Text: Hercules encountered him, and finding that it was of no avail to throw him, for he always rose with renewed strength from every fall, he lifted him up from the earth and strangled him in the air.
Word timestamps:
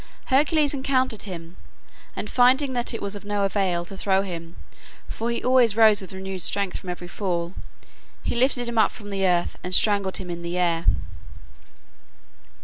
Hercules 0.33 0.73
encountered 0.73 1.21
him, 1.29 1.57
and 2.15 2.27
finding 2.27 2.73
that 2.73 2.91
it 2.91 3.03
was 3.03 3.13
of 3.15 3.23
no 3.23 3.43
avail 3.45 3.85
to 3.85 3.95
throw 3.95 4.23
him, 4.23 4.55
for 5.07 5.29
he 5.29 5.43
always 5.43 5.75
rose 5.77 6.01
with 6.01 6.11
renewed 6.11 6.41
strength 6.41 6.77
from 6.79 6.89
every 6.89 7.07
fall, 7.07 7.53
he 8.23 8.33
lifted 8.33 8.67
him 8.67 8.79
up 8.79 8.89
from 8.91 9.09
the 9.09 9.27
earth 9.27 9.57
and 9.63 9.75
strangled 9.75 10.17
him 10.17 10.31
in 10.31 10.41
the 10.41 10.57
air. 10.57 10.87